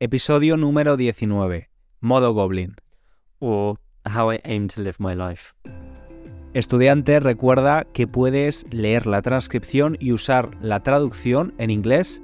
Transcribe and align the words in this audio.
Episodio 0.00 0.56
número 0.56 0.96
19. 0.96 1.70
Modo 2.00 2.32
Goblin. 2.32 2.74
or 3.38 3.78
how 4.04 4.32
I 4.32 4.40
aim 4.44 4.66
to 4.68 4.82
live 4.82 4.96
my 4.98 5.14
life. 5.14 5.54
Estudiante, 6.52 7.20
recuerda 7.20 7.84
que 7.92 8.08
puedes 8.08 8.64
leer 8.72 9.06
la 9.06 9.22
transcripción 9.22 9.96
y 10.00 10.12
usar 10.12 10.50
la 10.60 10.82
traducción 10.82 11.54
en 11.58 11.70
inglés. 11.70 12.20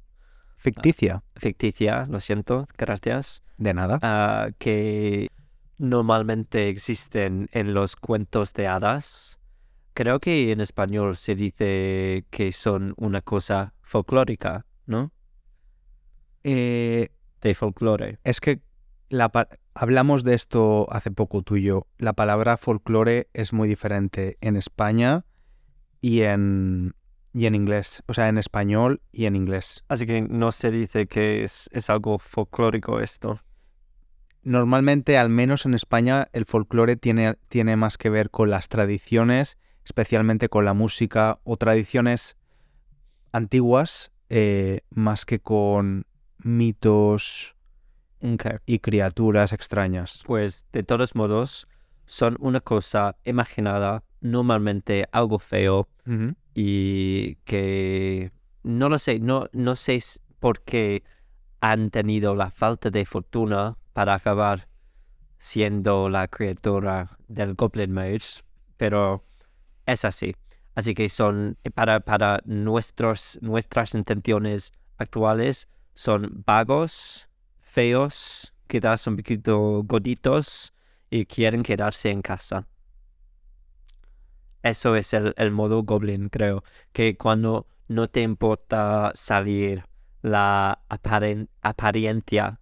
Ficticia, 0.57 1.23
ficticia, 1.37 2.05
lo 2.09 2.19
siento, 2.19 2.67
gracias, 2.77 3.43
de 3.57 3.73
nada. 3.73 3.99
ah, 4.01 4.49
que 4.59 5.29
normalmente 5.79 6.67
existen 6.67 7.49
en 7.51 7.73
los 7.73 7.95
cuentos 7.95 8.53
de 8.53 8.67
hadas. 8.67 9.39
Creo 9.93 10.19
que 10.19 10.51
en 10.51 10.61
español 10.61 11.15
se 11.15 11.35
dice 11.35 12.25
que 12.29 12.51
son 12.51 12.93
una 12.97 13.21
cosa 13.21 13.73
folclórica, 13.81 14.65
¿no? 14.85 15.11
Eh, 16.43 17.09
De 17.41 17.55
folclore. 17.55 18.19
es 18.23 18.39
que 18.39 18.61
la 19.09 19.31
hablamos 19.73 20.23
de 20.23 20.35
esto 20.35 20.87
hace 20.91 21.11
poco 21.11 21.41
tú 21.41 21.55
y 21.57 21.63
yo. 21.63 21.87
La 21.97 22.13
palabra 22.13 22.57
folclore 22.57 23.29
es 23.33 23.53
muy 23.53 23.67
diferente 23.67 24.37
en 24.41 24.55
España 24.55 25.25
y 26.01 26.21
en, 26.21 26.93
y 27.33 27.45
en 27.45 27.55
inglés. 27.55 28.03
O 28.07 28.13
sea, 28.13 28.29
en 28.29 28.37
español 28.37 29.01
y 29.11 29.25
en 29.25 29.35
inglés. 29.35 29.83
Así 29.87 30.05
que 30.05 30.21
no 30.21 30.51
se 30.51 30.71
dice 30.71 31.07
que 31.07 31.43
es, 31.43 31.69
es 31.73 31.89
algo 31.89 32.19
folclórico 32.19 32.99
esto. 32.99 33.39
Normalmente, 34.43 35.17
al 35.17 35.29
menos 35.29 35.65
en 35.65 35.73
España, 35.73 36.29
el 36.33 36.45
folclore 36.45 36.95
tiene, 36.95 37.35
tiene 37.49 37.75
más 37.75 37.97
que 37.97 38.09
ver 38.09 38.29
con 38.29 38.49
las 38.49 38.69
tradiciones, 38.69 39.57
especialmente 39.83 40.49
con 40.49 40.65
la 40.65 40.73
música 40.73 41.39
o 41.43 41.57
tradiciones 41.57 42.37
antiguas, 43.31 44.11
eh, 44.29 44.81
más 44.89 45.25
que 45.25 45.39
con 45.39 46.05
mitos 46.37 47.55
y 48.65 48.79
criaturas 48.79 49.53
extrañas. 49.53 50.23
Pues 50.25 50.65
de 50.71 50.83
todos 50.83 51.15
modos, 51.15 51.67
son 52.05 52.37
una 52.39 52.59
cosa 52.59 53.15
imaginada, 53.23 54.03
normalmente 54.21 55.07
algo 55.11 55.39
feo, 55.39 55.87
y 56.55 57.35
que 57.45 58.31
no 58.63 58.89
lo 58.89 58.97
sé, 58.97 59.19
no, 59.19 59.47
no 59.53 59.75
sé 59.75 59.99
por 60.39 60.61
qué 60.63 61.03
han 61.61 61.91
tenido 61.91 62.35
la 62.35 62.49
falta 62.49 62.89
de 62.89 63.05
fortuna 63.05 63.77
para 63.99 64.13
acabar 64.13 64.65
siendo 65.39 66.07
la 66.07 66.29
criatura 66.29 67.17
del 67.27 67.53
Goblin 67.55 67.91
Mage, 67.91 68.41
pero 68.77 69.25
es 69.85 70.05
así. 70.05 70.33
Así 70.73 70.93
que 70.93 71.09
son, 71.09 71.57
para, 71.73 71.99
para 71.99 72.39
nuestros, 72.45 73.37
nuestras 73.41 73.93
intenciones 73.95 74.71
actuales, 74.95 75.67
son 75.95 76.43
vagos, 76.45 77.27
feos, 77.59 78.53
quizás 78.67 79.05
un 79.05 79.17
poquito 79.17 79.83
gorditos 79.83 80.71
y 81.09 81.25
quieren 81.25 81.61
quedarse 81.61 82.09
en 82.09 82.21
casa. 82.21 82.69
Eso 84.63 84.95
es 84.95 85.13
el, 85.13 85.51
modo 85.51 85.83
goblin, 85.83 86.29
creo. 86.29 86.63
Que 86.93 87.17
cuando 87.17 87.67
no 87.89 88.07
te 88.07 88.21
importa 88.21 89.11
salir 89.13 89.83
la 90.21 90.79
aparen- 90.87 91.49
apariencia, 91.61 92.61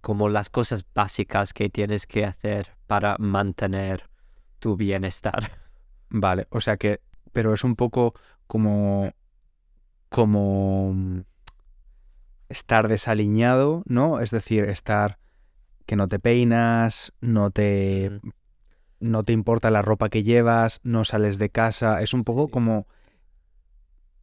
como 0.00 0.28
las 0.28 0.50
cosas 0.50 0.84
básicas 0.94 1.52
que 1.52 1.68
tienes 1.70 2.06
que 2.06 2.24
hacer 2.24 2.76
para 2.86 3.16
mantener 3.18 4.08
tu 4.58 4.76
bienestar. 4.76 5.50
Vale, 6.10 6.46
o 6.50 6.60
sea 6.60 6.76
que, 6.76 7.00
pero 7.32 7.52
es 7.52 7.64
un 7.64 7.76
poco 7.76 8.14
como, 8.46 9.10
como 10.08 10.92
mm, 10.94 11.20
estar 12.48 12.88
desaliñado, 12.88 13.82
¿no? 13.86 14.20
Es 14.20 14.30
decir, 14.30 14.64
estar 14.64 15.18
que 15.86 15.96
no 15.96 16.08
te 16.08 16.18
peinas, 16.18 17.12
no 17.20 17.50
te, 17.50 18.20
no 19.00 19.22
te 19.24 19.32
importa 19.32 19.70
la 19.70 19.82
ropa 19.82 20.08
que 20.08 20.22
llevas, 20.22 20.80
no 20.82 21.04
sales 21.04 21.38
de 21.38 21.50
casa, 21.50 22.02
es 22.02 22.14
un 22.14 22.24
poco 22.24 22.46
Sí. 22.46 22.52
como 22.52 22.86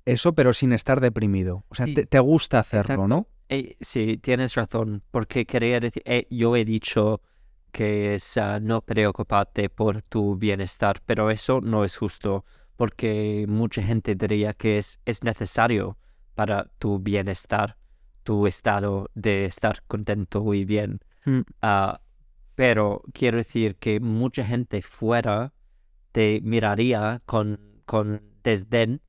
eso, 0.05 0.33
pero 0.33 0.53
sin 0.53 0.73
estar 0.73 1.01
deprimido. 1.01 1.63
O 1.69 1.75
sea, 1.75 1.85
Sí, 1.87 1.95
te, 1.95 2.05
te 2.05 2.19
gusta 2.19 2.59
hacerlo, 2.59 2.93
exacto. 2.93 3.07
¿no? 3.07 3.27
Eh, 3.49 3.77
sí, 3.79 4.17
tienes 4.17 4.55
razón, 4.55 5.03
porque 5.11 5.45
quería 5.45 5.79
decir, 5.79 6.01
eh, 6.05 6.27
yo 6.29 6.55
he 6.55 6.65
dicho 6.65 7.21
que 7.71 8.15
es 8.15 8.37
ah, 8.37 8.59
no 8.59 8.81
preocuparte 8.81 9.69
por 9.69 10.01
tu 10.01 10.35
bienestar, 10.35 11.01
pero 11.05 11.29
eso 11.29 11.61
no 11.61 11.83
es 11.83 11.97
justo, 11.97 12.45
porque 12.75 13.45
mucha 13.47 13.83
gente 13.83 14.15
diría 14.15 14.53
que 14.53 14.79
es, 14.79 14.99
es 15.05 15.23
necesario 15.23 15.97
para 16.33 16.71
tu 16.79 16.99
bienestar, 16.99 17.77
tu 18.23 18.47
estado 18.47 19.09
de 19.13 19.45
estar 19.45 19.83
contento 19.87 20.53
y 20.53 20.65
bien. 20.65 20.99
Mm. 21.25 21.41
Ah, 21.61 22.01
pero 22.55 23.03
quiero 23.13 23.37
decir 23.37 23.75
que 23.75 23.99
mucha 23.99 24.45
gente 24.45 24.81
fuera 24.81 25.53
te 26.11 26.39
miraría 26.41 27.19
con, 27.25 27.59
con 27.85 28.21
desdén, 28.43 29.01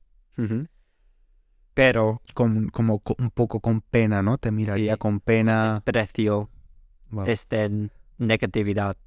pero 1.77 2.23
Con- 2.33 2.69
como 2.69 2.97
co- 2.99 3.13
un 3.19 3.29
poco 3.29 3.59
con 3.59 3.81
pena, 3.81 4.23
¿no? 4.23 4.39
Te 4.39 4.49
miraría 4.49 4.93
Sí, 4.93 4.97
con 4.97 5.19
pena. 5.19 5.73
desprecio. 5.73 6.49
Wow. 7.11 7.23
desdén, 7.25 7.91
negatividad. 8.17 8.97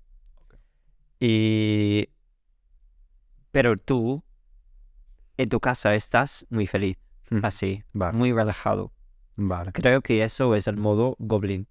Y... 1.19 2.09
Pero 3.51 3.77
tú, 3.77 4.23
en 5.37 5.49
tu 5.49 5.59
casa, 5.59 5.97
estás 5.97 6.47
muy 6.49 6.69
feliz, 6.69 6.97
así, 7.43 7.83
Vale, 7.93 8.17
muy 8.17 8.33
relajado. 8.33 8.93
vale. 9.35 9.73
Creo 9.73 10.01
que 10.01 10.23
eso 10.23 10.55
es 10.55 10.69
el 10.69 10.77
modo 10.77 11.17
goblin. 11.19 11.67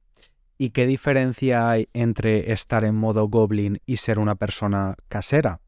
¿Y 0.58 0.72
qué 0.72 0.86
diferencia 0.86 1.70
hay 1.70 1.88
entre 1.94 2.52
estar 2.52 2.84
en 2.84 2.96
modo 2.96 3.26
goblin 3.30 3.80
y 3.86 3.98
ser 3.98 4.20
una 4.20 4.36
persona 4.36 4.96
casera? 5.08 5.62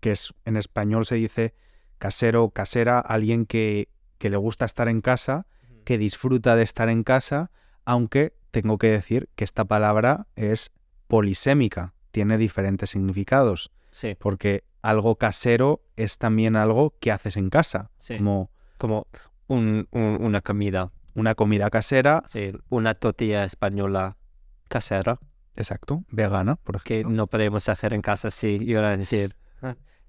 Que 0.00 0.10
es 0.10 0.34
en 0.44 0.56
español 0.56 1.06
se 1.06 1.14
dice 1.14 1.54
casero 1.98 2.50
casera, 2.50 2.98
alguien 2.98 3.46
que, 3.46 3.88
que 4.18 4.30
le 4.30 4.36
gusta 4.36 4.64
estar 4.64 4.88
en 4.88 5.00
casa, 5.00 5.46
que 5.84 5.98
disfruta 5.98 6.56
de 6.56 6.62
estar 6.62 6.88
en 6.88 7.02
casa, 7.04 7.50
aunque 7.84 8.34
tengo 8.50 8.78
que 8.78 8.88
decir 8.90 9.28
que 9.36 9.44
esta 9.44 9.64
palabra 9.64 10.26
es 10.36 10.70
polisémica, 11.06 11.94
tiene 12.10 12.38
diferentes 12.38 12.90
significados, 12.90 13.70
Sí, 13.90 14.16
porque 14.18 14.64
algo 14.82 15.16
casero 15.16 15.82
es 15.96 16.18
también 16.18 16.54
algo 16.56 16.94
que 17.00 17.10
haces 17.10 17.36
en 17.36 17.48
casa, 17.50 17.90
sí. 17.96 18.16
como 18.18 18.50
Como 18.76 19.06
un- 19.48 19.88
un- 19.92 20.18
una 20.20 20.40
comida. 20.42 20.90
una 21.14 21.34
comida 21.34 21.68
casera, 21.70 22.22
Sí, 22.26 22.52
una 22.68 22.94
tortilla 22.94 23.44
española 23.44 24.16
casera 24.68 25.18
exacto, 25.56 26.04
vegana, 26.10 26.56
por 26.56 26.82
que 26.82 27.00
ejemplo. 27.00 27.16
no 27.16 27.26
podemos 27.26 27.68
hacer 27.68 27.92
en 27.94 28.02
casa, 28.02 28.30
sí, 28.30 28.58
iba 28.60 28.86
a 28.88 28.96
decir. 28.96 29.34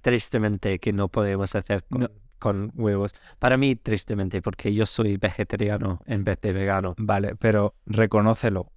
Tristemente 0.01 0.79
que 0.79 0.93
no 0.93 1.09
podemos 1.09 1.55
hacer 1.55 1.83
con, 1.89 2.01
No. 2.01 2.07
Con 2.39 2.71
huevos. 2.75 3.13
Para 3.37 3.57
mí, 3.57 3.75
tristemente, 3.75 4.41
porque 4.41 4.73
yo 4.73 4.85
soy 4.85 5.17
vegetariano 5.17 6.01
en 6.05 6.23
vez 6.23 6.39
de 6.41 6.51
vegano. 6.53 6.95
Vale, 6.97 7.35
pero 7.35 7.75
reconócelo. 7.85 8.71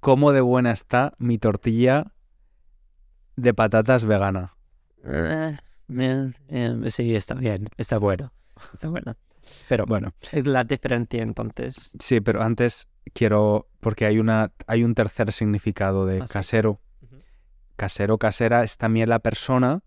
¿Cómo 0.00 0.32
de 0.32 0.40
buena 0.40 0.72
está 0.72 1.12
mi 1.18 1.38
tortilla 1.38 2.12
de 3.36 3.54
patatas 3.54 4.04
vegana? 4.04 4.54
Eh, 5.04 5.56
eh, 5.90 6.32
eh, 6.48 6.90
sí, 6.90 7.14
está 7.14 7.34
bien, 7.34 7.68
está 7.76 7.98
bueno, 7.98 8.32
está 8.72 8.88
bueno. 8.88 9.16
Pero 9.68 9.86
Bueno, 9.86 10.12
es 10.32 10.46
la 10.46 10.64
diferencia 10.64 11.22
entonces. 11.22 11.92
sí, 11.98 12.20
pero 12.20 12.42
antes 12.42 12.86
quiero, 13.14 13.68
porque 13.80 14.04
hay, 14.04 14.18
una, 14.18 14.52
hay 14.66 14.84
un 14.84 14.94
tercer 14.94 15.32
significado 15.32 16.04
de 16.04 16.20
Ah, 16.20 16.26
sí. 16.26 16.32
casero. 16.34 16.80
Casero, 17.76 18.18
casera 18.18 18.64
es 18.64 18.76
también 18.76 19.08
la 19.08 19.20
persona 19.20 19.82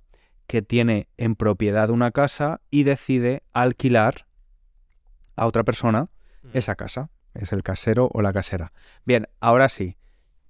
que 0.51 0.61
tiene 0.61 1.07
en 1.15 1.35
propiedad 1.37 1.89
una 1.91 2.11
casa 2.11 2.59
y 2.69 2.83
decide 2.83 3.41
alquilar 3.53 4.27
a 5.37 5.45
otra 5.45 5.63
persona 5.63 6.09
esa 6.51 6.75
casa. 6.75 7.09
Es 7.33 7.53
el 7.53 7.63
casero 7.63 8.09
o 8.13 8.21
la 8.21 8.33
casera. 8.33 8.73
Bien, 9.05 9.29
ahora 9.39 9.69
sí. 9.69 9.95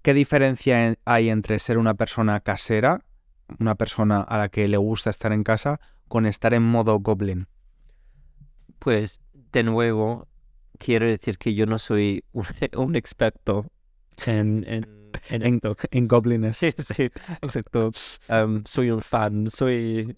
¿Qué 0.02 0.16
diferencia 0.16 0.88
en- 0.88 0.98
hay 1.06 1.30
entre 1.30 1.60
ser 1.60 1.78
una 1.78 1.94
persona 1.94 2.40
casera, 2.40 3.02
una 3.60 3.76
persona 3.76 4.22
a 4.22 4.40
la 4.40 4.50
que 4.50 4.68
le 4.68 4.78
gusta 4.78 5.12
estar 5.12 5.34
en 5.34 5.44
casa, 5.44 5.80
con 6.08 6.26
estar 6.26 6.56
en 6.56 6.64
modo 6.64 6.98
goblin? 7.00 7.46
Pues 8.80 9.22
de 9.52 9.62
nuevo, 9.62 10.28
quiero 10.80 11.06
decir 11.06 11.38
que 11.38 11.54
yo 11.54 11.68
no 11.68 11.78
soy 11.78 12.24
un, 12.32 12.46
un 12.76 12.96
experto 12.96 13.68
en, 14.26 14.64
en, 14.68 14.88
en 15.30 15.42
En-. 15.44 15.62
En 15.92 16.08
goblines. 16.08 16.58
Sí, 16.58 16.74
sí, 16.78 17.10
exacto. 17.42 17.92
Em, 18.28 18.64
soy 18.66 18.92
un 18.92 19.02
fan, 19.02 19.48
soy 19.50 20.16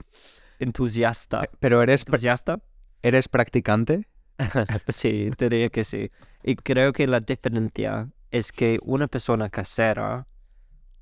entusiasta. 0.60 1.50
Pero 1.60 1.82
eres, 1.82 2.04
¿Entusiasta? 2.06 2.60
eres 3.02 3.28
practicante. 3.28 4.08
Sí, 4.90 5.30
diría 5.38 5.70
que 5.70 5.84
sí. 5.84 6.12
Y 6.44 6.56
creo 6.56 6.92
que 6.94 7.08
la 7.08 7.20
diferencia 7.20 8.10
es 8.32 8.52
que 8.52 8.80
una 8.84 9.08
persona 9.08 9.50
casera 9.50 10.28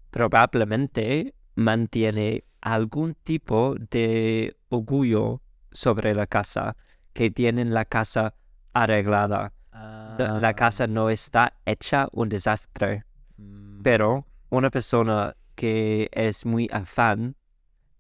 probablemente 0.10 1.34
mantiene 1.56 2.44
algún 2.62 3.16
tipo 3.16 3.76
de 3.90 4.56
orgullo 4.70 5.42
sobre 5.72 6.14
la 6.14 6.28
casa, 6.28 6.76
que 7.14 7.32
tienen 7.32 7.74
la 7.74 7.86
casa 7.86 8.36
arreglada. 8.74 9.54
La, 9.74 10.40
la 10.42 10.54
casa 10.54 10.88
no 10.88 11.10
está 11.10 11.54
hecha 11.66 12.08
un 12.12 12.30
desastre, 12.30 13.04
Mm, 13.38 13.82
pero 13.82 14.26
una 14.50 14.70
persona 14.70 15.36
que 15.56 16.10
es 16.12 16.46
muy 16.46 16.68
afán 16.72 17.36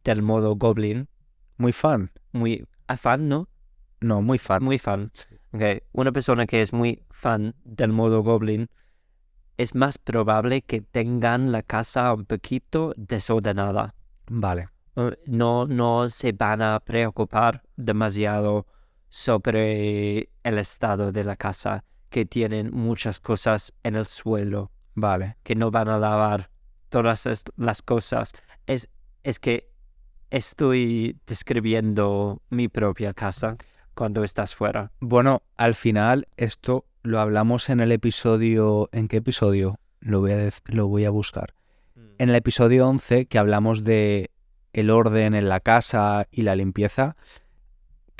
del 0.03 0.21
modo 0.21 0.55
goblin, 0.55 1.07
Muy 1.57 1.71
fan. 1.71 2.11
muy 2.33 2.65
afán, 2.87 3.27
¿no? 3.29 3.47
No, 4.01 4.21
muy 4.21 4.37
fan. 4.37 4.63
Muy 4.63 4.77
fan. 4.77 5.11
Ok, 5.53 5.61
Una 5.93 6.11
persona 6.11 6.45
que 6.45 6.61
es 6.61 6.73
muy 6.73 7.03
fan 7.11 7.55
del 7.63 7.91
modo 7.93 8.21
goblin 8.23 8.67
es 9.57 9.73
más 9.75 9.97
probable 9.97 10.61
que 10.63 10.81
tengan 10.81 11.51
la 11.51 11.61
casa 11.63 12.13
un 12.13 12.25
poquito 12.25 12.93
desordenada. 12.97 13.93
Vale. 14.27 14.69
Eh, 14.95 15.17
No, 15.27 15.65
no 15.67 16.09
se 16.09 16.31
van 16.33 16.61
a 16.61 16.79
preocupar 16.79 17.63
demasiado 17.77 18.65
sobre 19.11 20.29
el 20.43 20.57
estado 20.57 21.11
de 21.11 21.25
la 21.25 21.35
casa, 21.35 21.83
que 22.09 22.25
tienen 22.25 22.71
muchas 22.73 23.19
cosas 23.19 23.73
en 23.83 23.97
el 23.97 24.05
suelo, 24.05 24.71
Vale. 24.95 25.35
que 25.43 25.53
no 25.53 25.69
van 25.69 25.89
a 25.89 25.99
lavar 25.99 26.49
todas 26.87 27.43
las 27.57 27.81
cosas. 27.81 28.31
Es, 28.67 28.87
es 29.23 29.37
que 29.39 29.69
estoy 30.29 31.19
describiendo 31.27 32.41
mi 32.49 32.69
propia 32.69 33.13
casa 33.13 33.57
cuando 33.95 34.23
estás 34.23 34.55
fuera. 34.55 34.93
Bueno, 35.01 35.43
al 35.57 35.75
final 35.75 36.29
esto 36.37 36.85
lo 37.03 37.19
hablamos 37.19 37.69
en 37.69 37.81
el 37.81 37.91
episodio... 37.91 38.89
¿En 38.93 39.09
qué 39.09 39.17
episodio? 39.17 39.77
Lo 39.99 40.21
voy 40.21 40.31
a, 40.31 40.49
lo 40.67 40.87
voy 40.87 41.03
a 41.03 41.09
buscar. 41.09 41.53
En 42.17 42.29
el 42.29 42.35
episodio 42.35 42.87
11 42.87 43.25
que 43.25 43.37
hablamos 43.37 43.83
de 43.83 44.31
el 44.71 44.89
orden 44.89 45.35
en 45.35 45.49
la 45.49 45.59
casa 45.59 46.27
y 46.31 46.43
la 46.43 46.55
limpieza, 46.55 47.17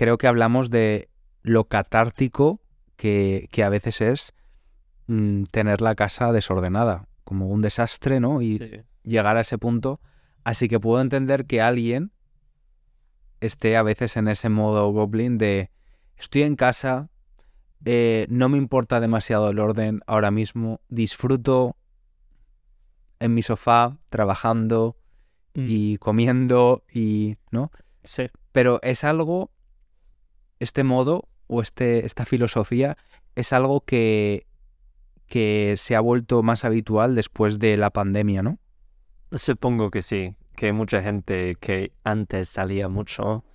creo 0.01 0.17
que 0.17 0.25
hablamos 0.25 0.71
de 0.71 1.11
lo 1.43 1.65
catártico 1.65 2.59
que, 2.95 3.47
que 3.51 3.63
a 3.63 3.69
veces 3.69 4.01
es 4.01 4.33
mm, 5.05 5.43
tener 5.51 5.79
la 5.79 5.93
casa 5.93 6.31
desordenada, 6.31 7.07
como 7.23 7.45
un 7.45 7.61
desastre, 7.61 8.19
¿no? 8.19 8.41
Y 8.41 8.57
Sí. 8.57 8.71
llegar 9.03 9.37
a 9.37 9.41
ese 9.41 9.59
punto. 9.59 10.01
Así 10.43 10.67
que 10.67 10.79
puedo 10.79 10.99
entender 11.03 11.45
que 11.45 11.61
alguien 11.61 12.13
esté 13.41 13.77
a 13.77 13.83
veces 13.83 14.17
en 14.17 14.27
ese 14.27 14.49
modo 14.49 14.91
goblin 14.91 15.37
de 15.37 15.69
estoy 16.17 16.41
en 16.41 16.55
casa, 16.55 17.11
eh, 17.85 18.25
no 18.27 18.49
me 18.49 18.57
importa 18.57 19.01
demasiado 19.01 19.51
el 19.51 19.59
orden 19.59 20.01
ahora 20.07 20.31
mismo, 20.31 20.81
disfruto 20.89 21.77
en 23.19 23.35
mi 23.35 23.43
sofá 23.43 23.99
trabajando 24.09 24.97
y 25.53 25.97
comiendo 25.99 26.85
y 26.91 27.37
no 27.51 27.71
Sí. 28.01 28.31
pero 28.51 28.79
es 28.81 29.03
algo 29.03 29.51
este 30.61 30.83
modo 30.83 31.27
o 31.47 31.61
este 31.61 32.05
esta 32.05 32.25
filosofía 32.25 32.97
es 33.35 33.53
algo 33.53 33.81
que 33.81 34.45
que 35.27 35.75
se 35.77 35.95
ha 35.95 36.01
vuelto 36.01 36.43
más 36.43 36.65
habitual 36.65 37.15
después 37.15 37.59
de 37.59 37.77
la 37.77 37.89
pandemia 37.89 38.41
no 38.43 38.59
Supongo 39.33 39.91
que 39.91 40.01
sí, 40.01 40.35
que 40.57 40.73
mucha 40.73 41.01
gente 41.01 41.55
que 41.55 41.93
antes 42.03 42.49
salía 42.49 42.89
mucho 42.89 43.45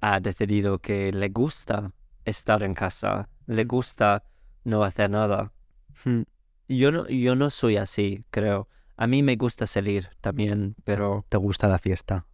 ha 0.00 0.20
decidido 0.20 0.78
que 0.78 1.12
le 1.12 1.30
gusta 1.30 1.90
estar 2.24 2.62
en 2.62 2.74
casa, 2.74 3.28
le 3.46 3.64
gusta 3.64 4.22
no 4.62 4.84
hacer 4.84 5.10
nada. 5.10 5.52
Yo 6.68 6.92
no, 6.92 7.08
yo 7.08 7.34
no 7.34 7.50
soy 7.50 7.76
así, 7.76 8.24
creo. 8.30 8.68
A 8.96 9.08
mí 9.08 9.24
me 9.24 9.34
gusta 9.34 9.66
salir 9.66 10.10
también, 10.20 10.76
pero 10.84 11.24
te 11.28 11.38
gusta 11.38 11.66
la 11.66 11.80
fiesta 11.80 12.24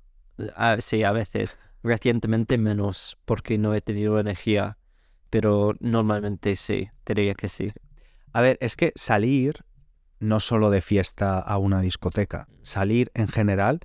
ah, 0.56 0.76
sí, 0.80 1.04
a 1.04 1.12
veces. 1.12 1.58
Recientemente 1.82 2.58
menos, 2.58 3.18
porque 3.24 3.58
no 3.58 3.74
he 3.74 3.80
tenido 3.80 4.20
energía, 4.20 4.78
pero 5.30 5.74
normalmente 5.80 6.56
sí, 6.56 6.90
diría 7.06 7.34
que 7.34 7.48
sí. 7.48 7.72
A 8.32 8.40
ver, 8.40 8.58
es 8.60 8.76
que 8.76 8.92
salir 8.94 9.64
no 10.20 10.40
solo 10.40 10.70
de 10.70 10.80
fiesta 10.80 11.40
a 11.40 11.58
una 11.58 11.80
discoteca, 11.80 12.48
salir 12.62 13.10
en 13.14 13.28
general, 13.28 13.80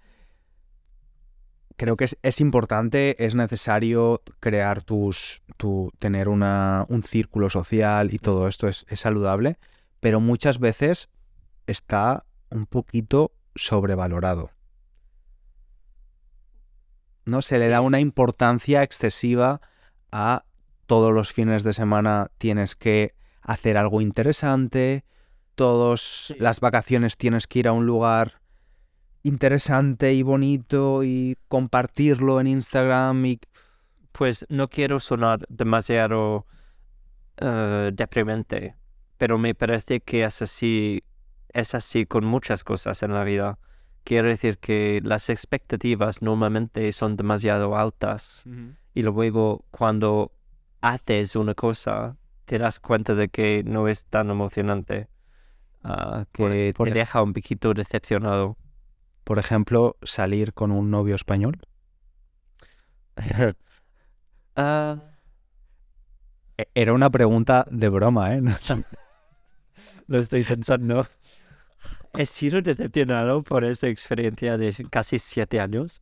creo 1.77 1.95
que 1.95 2.05
es, 2.05 2.17
es 2.21 2.41
importante, 2.41 3.23
es 3.23 3.33
necesario 3.35 4.21
crear 4.39 4.81
tus, 4.81 5.41
tu, 5.57 5.91
tener 5.99 6.27
una, 6.27 6.85
un 6.89 7.03
círculo 7.03 7.49
social 7.49 8.13
y 8.13 8.19
todo 8.19 8.47
esto 8.47 8.67
es, 8.67 8.85
es 8.89 8.99
saludable, 8.99 9.57
pero 9.99 10.19
muchas 10.19 10.59
veces 10.59 11.09
está 11.65 12.25
un 12.49 12.65
poquito 12.65 13.31
sobrevalorado. 13.55 14.51
No 17.27 17.41
se 17.41 17.59
le 17.59 17.67
da 17.67 17.81
una 17.81 17.99
importancia 17.99 18.83
excesiva 18.83 19.59
a 20.13 20.45
todos 20.85 21.13
los 21.13 21.33
fines 21.33 21.63
de 21.63 21.73
semana 21.73 22.31
tienes 22.37 22.77
que 22.77 23.15
hacer 23.41 23.75
algo 23.75 23.99
interesante, 23.99 25.03
todas 25.55 26.33
las 26.39 26.61
vacaciones 26.61 27.17
tienes 27.17 27.45
que 27.45 27.59
ir 27.59 27.67
a 27.67 27.73
un 27.73 27.85
lugar 27.85 28.39
interesante 29.23 30.13
y 30.13 30.23
bonito 30.23 31.03
y 31.03 31.37
compartirlo 31.49 32.39
en 32.39 32.47
Instagram 32.47 33.25
y 33.25 33.39
Pues 34.13 34.45
no 34.47 34.69
quiero 34.69 35.01
sonar 35.01 35.45
demasiado 35.49 36.45
eh, 37.35 37.91
deprimente, 37.93 38.77
pero 39.17 39.37
me 39.37 39.53
parece 39.53 39.99
que 39.99 40.23
es 40.23 40.41
así, 40.41 41.03
es 41.49 41.75
así 41.75 42.05
con 42.05 42.23
muchas 42.23 42.63
cosas 42.63 43.03
en 43.03 43.13
la 43.13 43.25
vida. 43.25 43.59
Quiero 44.07 44.29
decir 44.29 44.57
que 44.57 45.01
las 45.03 45.29
expectativas 45.29 46.21
normalmente 46.21 46.89
son 46.93 47.17
demasiado 47.17 47.75
altas 47.75 48.45
y 48.93 49.03
luego 49.03 49.65
cuando 49.69 50.31
haces 50.79 51.35
una 51.35 51.53
cosa 51.55 52.15
te 52.45 52.57
das 52.57 52.79
cuenta 52.79 53.15
de 53.15 53.27
que 53.27 53.63
no 53.65 53.89
es 53.89 54.05
tan 54.05 54.29
emocionante, 54.29 55.09
ah, 55.83 56.23
que 56.31 56.73
por 56.77 56.87
te 56.87 56.91
ej- 56.91 56.93
deja 56.93 57.21
un 57.21 57.33
poquito 57.33 57.73
decepcionado. 57.73 58.55
por 59.25 59.39
ejemplo, 59.39 59.97
salir 60.03 60.53
con 60.53 60.71
un 60.71 60.89
novio 60.89 61.15
español. 61.15 61.59
Ah, 64.55 64.97
E- 66.57 66.69
Era 66.73 66.93
una 66.93 67.09
pregunta 67.09 67.65
de 67.69 67.89
broma, 67.89 68.33
¿eh? 68.35 68.41
No- 68.69 68.83
Lo 70.07 70.19
estoy 70.19 70.43
pensando. 70.45 71.05
He 72.17 72.25
sido 72.25 72.61
decepcionado 72.61 73.43
por 73.43 73.63
esta 73.63 73.87
experiencia 73.87 74.57
de 74.57 74.73
casi 74.89 75.19
siete 75.19 75.59
años. 75.59 76.01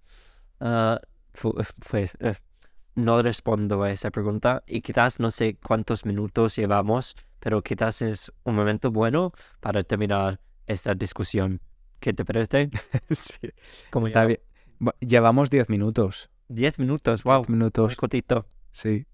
Fu- 1.33 1.53
pues 1.89 2.15
eh, 2.21 2.35
no 2.95 3.21
respondo 3.21 3.83
a 3.83 3.91
esa 3.91 4.09
pregunta 4.09 4.63
y 4.65 4.81
quizás 4.81 5.19
no 5.19 5.29
sé 5.31 5.57
cuántos 5.61 6.05
minutos 6.05 6.55
llevamos, 6.55 7.15
pero 7.39 7.61
quizás 7.61 8.01
es 8.01 8.31
un 8.43 8.55
momento 8.55 8.89
bueno 8.91 9.33
para 9.59 9.81
terminar 9.83 10.39
esta 10.65 10.93
discusión. 10.93 11.59
¿Qué 11.99 12.13
te 12.13 12.23
parece? 12.23 12.69
Sí, 13.11 13.37
¿Cómo 13.89 14.05
está 14.07 14.25
bien. 14.25 14.39
Llevamos 14.99 15.49
10 15.49 15.69
minutos. 15.69 16.29
Diez 16.47 16.77
minutos, 16.79 17.23
wow, 17.23 17.39
10 17.39 17.49
minutos, 17.49 17.85
muy 17.89 17.95
cortito. 17.95 18.45
sí. 18.71 19.05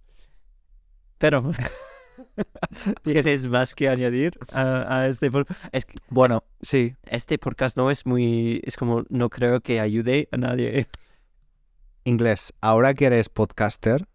Pero 1.18 1.52
tienes 3.04 3.46
más 3.48 3.76
que 3.76 3.90
añadir 3.90 4.38
a, 4.52 5.02
a 5.02 5.08
este. 5.08 5.30
Es 5.72 5.86
que 5.86 5.96
Bueno, 6.10 6.44
sí. 6.62 6.96
este 7.04 7.38
podcast 7.38 7.78
no 7.78 7.92
es 7.92 8.06
muy, 8.06 8.62
es 8.64 8.78
como, 8.78 9.04
no 9.10 9.30
creo 9.30 9.62
que 9.62 9.80
ayude 9.80 10.28
a 10.32 10.38
nadie. 10.38 10.88
Inglés, 12.04 12.54
ahora 12.62 12.94
que 12.94 13.06
eres 13.06 13.30
podcaster 13.30 14.08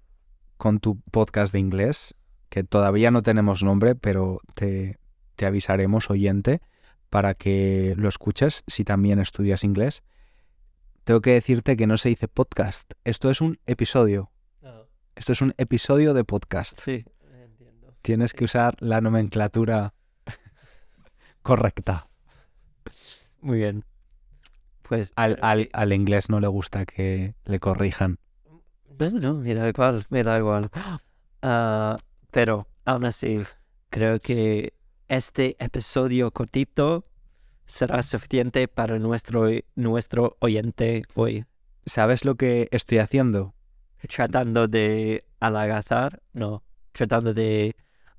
con 0.56 0.80
tu 0.80 1.00
podcast 1.10 1.52
de 1.52 1.60
inglés, 1.60 2.14
que 2.48 2.64
todavía 2.64 3.10
no 3.10 3.22
tenemos 3.22 3.62
nombre, 3.62 3.94
pero 3.94 4.40
te, 4.54 4.98
te 5.36 5.46
avisaremos, 5.46 6.10
oyente, 6.10 6.60
para 7.10 7.34
que 7.34 7.94
lo 7.96 8.08
escuches 8.08 8.64
si 8.66 8.84
también 8.84 9.20
estudias 9.20 9.64
inglés. 9.64 10.02
Tengo 11.04 11.20
que 11.20 11.32
decirte 11.32 11.76
que 11.76 11.86
no 11.86 11.96
se 11.98 12.08
dice 12.08 12.26
podcast, 12.26 12.92
esto 13.04 13.30
es 13.30 13.40
un 13.40 13.60
episodio. 13.66 14.30
Esto 15.14 15.32
es 15.32 15.40
un 15.40 15.54
episodio 15.56 16.12
de 16.12 16.24
podcast. 16.24 16.78
Sí. 16.78 17.04
Tienes 18.06 18.34
que 18.34 18.44
usar 18.44 18.76
la 18.78 19.00
nomenclatura 19.00 19.92
correcta. 21.42 22.06
Muy 23.40 23.58
bien. 23.58 23.84
Pues 24.82 25.12
Al, 25.16 25.32
eh, 25.32 25.38
al- 25.42 25.68
al 25.72 25.92
inglés 25.92 26.30
no 26.30 26.38
le 26.38 26.46
gusta 26.46 26.86
que 26.86 27.34
le 27.46 27.58
corrijan. 27.58 28.20
No, 28.96 29.10
no, 29.10 29.34
me 29.34 29.54
da 29.54 29.68
igual, 29.68 30.06
me 30.08 30.22
da 30.22 30.38
igual. 30.38 30.70
Ah, 31.42 31.96
pero 32.30 32.68
aún 32.84 33.04
así, 33.06 33.40
creo 33.90 34.20
que 34.20 34.72
este 35.08 35.56
episodio 35.58 36.30
cortito 36.30 37.04
será 37.66 38.04
suficiente 38.04 38.68
para 38.68 39.00
nuestro, 39.00 39.48
nuestro 39.74 40.36
oyente 40.38 41.02
hoy. 41.16 41.44
¿Sabes 41.84 42.24
lo 42.24 42.36
que 42.36 42.68
estoy 42.70 42.98
haciendo? 42.98 43.54
Tratando 44.08 44.68
de 44.68 45.24
halagazar, 45.40 46.22
no, 46.32 46.62
tratando 46.92 47.34
de 47.34 47.74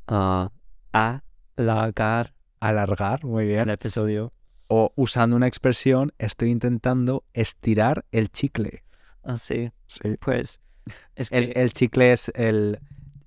ah, 0.08 0.50
halagar 0.94 2.34
Alargar, 2.60 3.24
muy 3.24 3.46
bien. 3.46 3.62
el 3.62 3.70
episodio. 3.70 4.34
O 4.68 4.92
usando 4.96 5.36
una 5.36 5.48
expresión, 5.48 6.12
estoy 6.18 6.50
intentando 6.50 7.24
estirar 7.34 8.04
el 8.12 8.30
chicle. 8.32 8.84
Así, 9.24 9.72
Sí. 9.88 10.16
pues, 10.20 10.60
es 11.16 11.32
El, 11.32 11.54
que 11.54 11.62
el 11.62 11.72
chicle 11.74 12.14
es 12.14 12.32
el, 12.36 12.80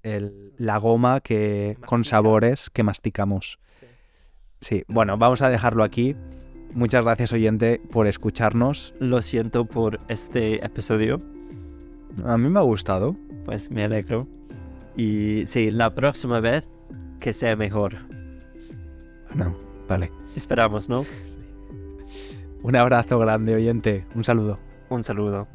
el- 0.03 0.53
la 0.59 0.79
goma 0.79 1.21
que 1.21 1.79
con 1.87 2.05
sabores 2.05 2.71
que 2.71 2.83
masticamos. 2.83 3.59
Sí, 4.61 4.85
bueno, 4.89 5.17
vamos 5.17 5.41
a 5.43 5.49
dejarlo 5.49 5.85
aquí. 5.85 6.17
Muchas 6.75 7.05
gracias, 7.05 7.33
oyente, 7.33 7.81
por 7.91 8.07
escucharnos. 8.07 8.95
lo 8.99 9.23
siento 9.23 9.65
por 9.65 10.01
este 10.09 10.65
episodio. 10.65 11.21
A 12.25 12.37
mí 12.37 12.49
me 12.51 12.59
ha 12.59 12.63
gustado. 12.63 13.17
Pues 13.45 13.71
me 13.71 13.85
alegro. 13.85 14.27
Y 14.97 15.45
sí, 15.47 15.71
la 15.71 15.95
próxima 15.95 16.41
vez 16.41 16.65
que 17.21 17.33
sea 17.33 17.57
mejor. 17.57 17.97
Bueno, 19.29 19.55
vale. 19.89 20.11
Esperamos, 20.37 20.89
¿no? 20.89 21.05
Un 22.63 22.77
abrazo 22.77 23.19
grande, 23.19 23.55
oyente. 23.55 24.07
Un 24.15 24.25
saludo. 24.25 24.59
Un 24.89 25.03
saludo. 25.03 25.49